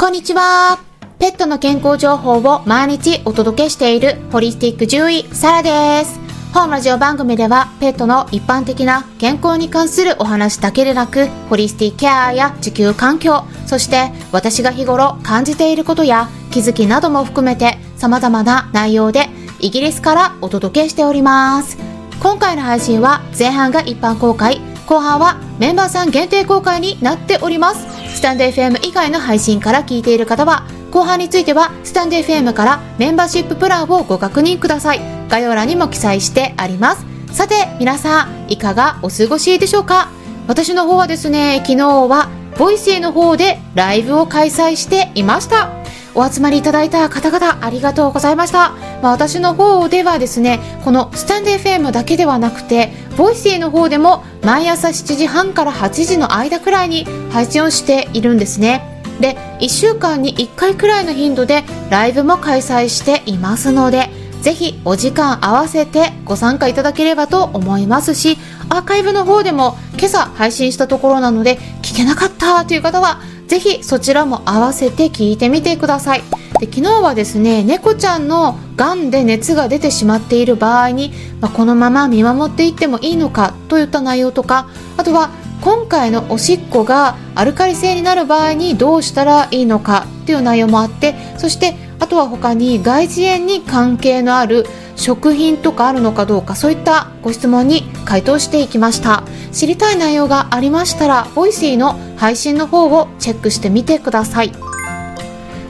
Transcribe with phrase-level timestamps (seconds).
[0.00, 0.78] こんにちは。
[1.18, 6.18] ペットの健康情報を毎日お届けしているホリスティック獣医サラです。
[6.54, 19.28] 本ラジオ番組ではペットの一般的な健康に関するお話だけでなく、ホリスティックケアや地球環境、そして私が日頃感じていることや気づきなども含めて様々な内容で
[19.58, 21.76] イギリスからお届けしております。
[22.22, 27.86] 今回の配信は前半が一般公開、後半はメンバーさん限定公開になっております。
[28.16, 35.00] スタンド FM 以外の配信から聞いている方は、後半についてはスタンド FM からメンバーシッププランをご確認ください。
[35.28, 37.06] 概要欄にも記載してあります。
[37.32, 40.08] さて、皆さん、いかがお過ごしでしょうか？
[40.48, 45.79] 私の方はですね、昨日は、 Voicy の方でライブを開催していました。
[46.14, 48.70] お集まりいただいた方々ありがとうございました。
[49.02, 59.02] まあ、私の方ではですね、このスタンド FM だけではなくて、 Voicy の方でも毎朝7時半から8時の間くらいに配信をしているんですね。
[59.20, 64.10] で、1週間に1回くらいの頻度でライブも開催していますので、
[64.42, 68.38] ぜひお時間合わせてご参加いただければと思いますし、
[68.70, 76.22] アーカイブの方でも今朝配信したところなので聞けなかったという方はぜひそちらも合わせて聞いてみてください。
[76.60, 85.30] で昨日はですね猫ちゃんのがんで熱が出てしまっている場合に、まあ、このまま見守っていってもいいのかといった内容とかあとは
[85.62, 99.22] 今回のおしっこがアルカリ性になる場合にどうしたらいいのかっていう内容もあってそしてあとは他に外耳炎に関係のある食品とかあるのかどうかそういったご質問に回答していきました。
[99.52, 104.52] 知りたい内容がありましたら Voicy の配信の方をチェックしてみてください。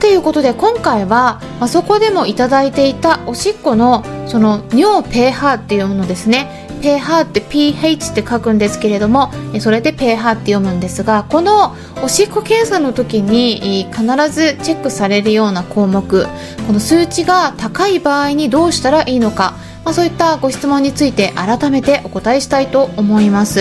[0.00, 6.63] ということで今回は、まあ、そこでもいただいていたおしっこのその尿 pH っていうものですね。
[6.84, 16.26] ペーハーって pH って書くんですけれどもそれでペーハーって読むんですがこのおしっこ検査の時に必ずチェックされるような項目
[16.66, 19.54] この数値が高い場合にどうしたらいいのか、
[19.86, 23.60] まあ、そういったご質問について改めてお答えしたいと思います、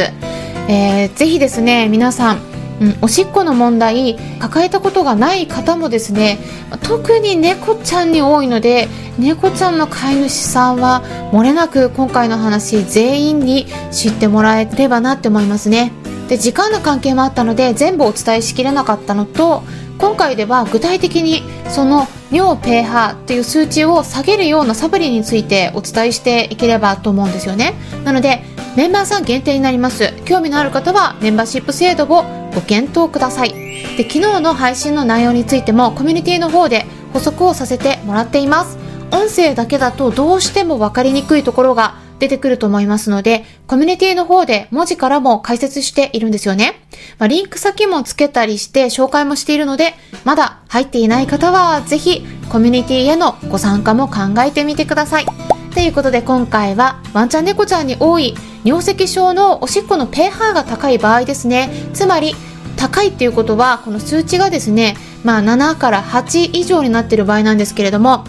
[0.67, 6.39] えー、ぜひですね皆さんうん、おしっこの問題抱えたことがない方もですね
[6.83, 15.91] 特に猫ちゃんに多いので猫ちゃんの飼い主さんは漏れなく今回の話全員に知ってもらえればなって思いますね。
[16.27, 19.63] で時間の関係もあったので全部お伝えしきれなかったのと
[19.97, 27.75] 今回では具体的にその尿 pH っていう数値を下げるようなサプリについてお伝えしていければと思うんですよね。
[28.03, 28.41] なので
[28.75, 30.13] メンバーさん限定になります。
[30.25, 33.53] 興味のある方はメンバーシップ制度をご検討ください
[33.97, 38.77] で昨日の配信の内容についてもコミュニティの方で補足をさせてもらっています
[39.11, 46.79] 音声だけだとどうしても分かりにくいところが出てくると思いますので、コミュニティの方で文字からも解説しているんですよね。
[47.19, 49.93] まあ、リンク先もつけたりして紹介もしているので、
[50.23, 55.42] まだ入っていない方はぜひコミュニティへのご参加も考えてみてください。
[55.73, 61.69] ということで今回はワンちゃん猫ちゃんに多い尿石症のおしっこの pH が高い場合ですね。
[61.93, 62.35] つまり
[62.77, 68.23] 高いっていうことはこの数値がですね、まあ7から8以上になっている場合なんですけれども、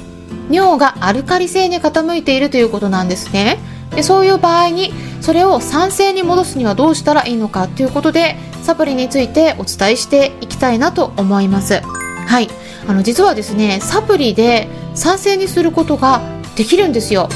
[0.51, 3.59] 尿がアルカリ性に傾いているということなんですね。
[3.95, 11.81] でそういう場合にそれを酸性に戻すにはどうしたらいいのかということでサプリについてお伝えしていきたいなと思います
[12.27, 12.49] はい
[12.89, 17.29] あの実はですねサプリで酸性にすることができるんですよ。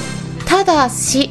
[0.46, 1.30] ただし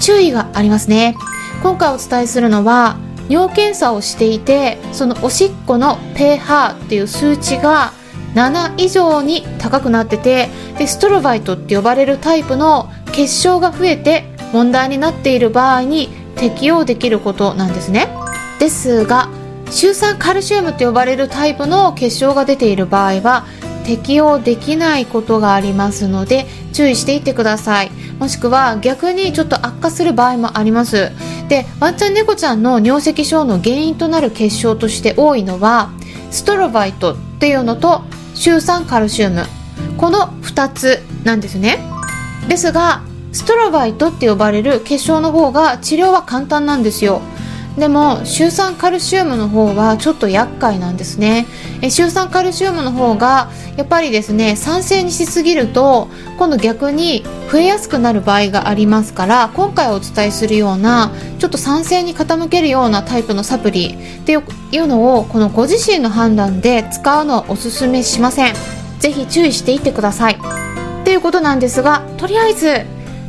[0.00, 1.16] 注意がありますね。
[1.62, 2.96] 今回お伝えするのは
[3.28, 7.92] 尿検査をしていてそのおしっこの pH っていう数値が
[8.34, 18.08] 7以上に高くなっててでストロバイトって呼ばれるタイプの結晶が増えて問題になっている場合に適用できることなんですね。
[18.58, 19.28] ですが
[19.70, 23.46] シュウ酸カルシウムと呼ばれるタイプの結晶が出ている場合は
[23.84, 27.90] 適用できないことがありますので注意していってください。
[28.18, 31.12] もしくは逆にちょっと悪化する場合もあります。
[31.48, 35.90] でワンちゃん猫ちゃんの尿石症の原因となる結晶として多いのは
[36.30, 38.02] ストロバイトっていうのと
[38.34, 39.44] シュウ酸カルシウム。
[39.98, 41.78] この2つなんですね。
[42.48, 43.02] ですが
[43.32, 47.20] ストロバイトって呼ばれる結晶の方が治療は簡単なんですよ。
[47.76, 51.46] でもシュウ酸カルシウムの方はちょっと厄介なんですね。
[51.82, 64.36] えシュウ酸カルシウムの方がやっぱりですね酸性にしすぎると今度逆に増えやすくなる場合がありますから今回お伝えするようなちょっと酸性に傾けるようなタイプのサプリってい
[64.78, 68.54] うのをこのご自身の判断で使うのはおすすめしません。
[69.00, 70.34] ぜひ注意していってください。
[70.34, 72.86] っていうことなんですがとりあえず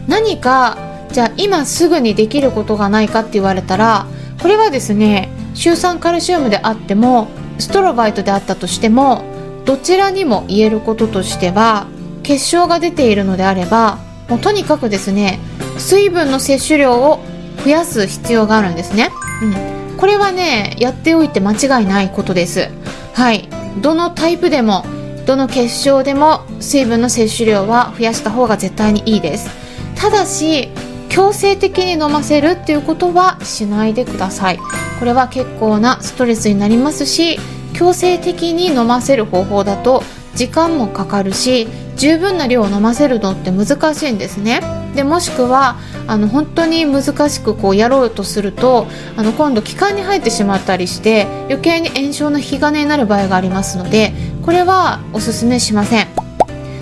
[0.07, 0.77] 何か
[1.11, 4.05] じゃあ今すぐにできることがないかって言われたら
[4.41, 7.27] これはですねシュウ酸カルシウムであっても
[7.57, 9.23] ストロバイトであったとしても
[9.65, 11.87] どちらにも言えることとしては
[12.23, 13.99] 結晶が出ているのであれば
[14.29, 15.39] もうとにかくですね
[15.77, 17.19] 水分の摂取量を
[17.63, 19.09] 増やす必要があるんですね、
[19.41, 22.69] うん、これはねやっておいて間違いないことです。
[23.13, 23.49] はい。
[23.81, 24.85] どのタイプでも
[25.25, 29.49] どの結晶でも水分の摂取量は増やした方が絶対にいいです。
[29.95, 30.69] ただし
[31.15, 34.59] 強制的に飲ませるっていうことはしないでください。
[34.99, 37.39] これは結構なストレスになりますし
[37.73, 40.03] 強制的に飲ませる方法だと
[40.35, 44.59] 時間もかかるし十分な量を飲ませるのって難しいんですね。
[44.93, 48.85] でもしくはあの本当に難しくこうやろうとすると
[49.15, 54.11] あの今度気管に入ってしまったりして余計に炎症の引き金になる場合がありますので
[54.43, 56.07] これはおすすめしません。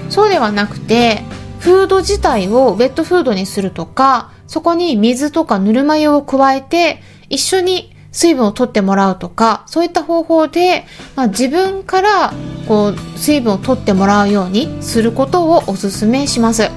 [0.10, 1.22] そうではなくて
[1.64, 12.34] フード自体をウェットフードにするとかそこに水とかぬるま湯を加えて一緒に水分を取ってもらうとか、そういった方法で、まあ、自分から
[12.68, 16.70] こう水分を取ってもらうようにすることをお勧めします。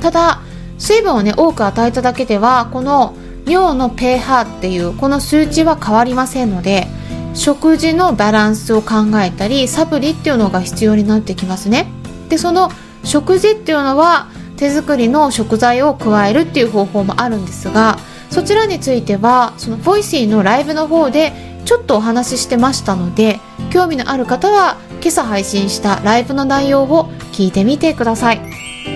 [0.00, 0.40] ただ、
[0.78, 3.14] 水分をね、多く与えただけでは、この
[3.46, 6.86] 尿の pH っていうこの数値は変わりませんので、
[7.34, 11.86] 食事のバランスを考えたり、サプリっていうのが必要になってきますね。
[12.30, 12.70] で、その
[13.04, 17.98] 食事っていうのは手作りの食材を加えるっていう方法もあるんですが、
[18.30, 21.32] そちらについてはその Voicy のライブの方で
[21.64, 23.40] ちょっとお話ししてましたので
[23.70, 28.40] 興味のある方は今朝配信したライブの内容を聞いてみてください。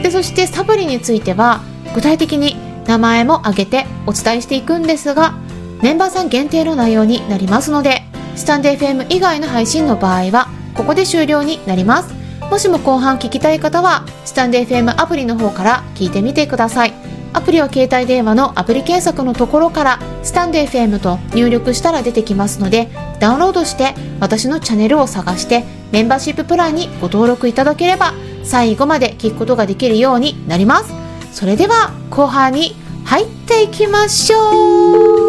[0.02, 1.60] でそしてサプリについては
[1.94, 2.56] 具体的に
[2.86, 5.34] 名前も挙げてお伝えしていくんですが
[5.82, 8.02] メンバーさん限定の内容になりますので
[8.36, 12.25] スタンデー FM 以外の配信の場合はここで終了になります。
[12.50, 16.94] もしも後半聞きたい方はスタンデー FM アプリの方から聞いてみてください。
[17.32, 22.88] アプリは携帯電話のアプリ検索のところからスタンド FM と入力したら出てきますので
[23.20, 30.94] ダウンロードして私のチャンネルを探してメンバーシッププランにご登録いただければ最後まで聞くことができるようになります。
[31.32, 35.25] それでは後半に入っていきましょう。